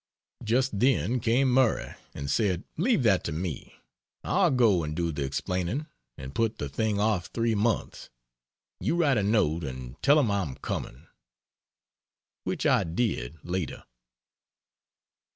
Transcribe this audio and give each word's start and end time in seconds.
Just 0.43 0.79
then 0.79 1.19
came 1.19 1.51
Murray 1.51 1.93
and 2.15 2.27
said 2.27 2.63
"Leave 2.75 3.03
that 3.03 3.23
to 3.25 3.31
me 3.31 3.75
I'll 4.23 4.49
go 4.49 4.83
and 4.83 4.95
do 4.95 5.11
the 5.11 5.23
explaining 5.23 5.85
and 6.17 6.33
put 6.33 6.57
the 6.57 6.67
thing 6.69 6.99
off 6.99 7.27
3 7.27 7.53
months; 7.53 8.09
you 8.79 8.95
write 8.95 9.19
a 9.19 9.23
note 9.23 9.63
and 9.63 10.01
tell 10.01 10.19
him 10.19 10.31
I 10.31 10.41
am 10.41 10.55
coming." 10.55 11.05
(Which 12.45 12.65
I 12.65 12.83
did, 12.83 13.37
later.) 13.43 13.83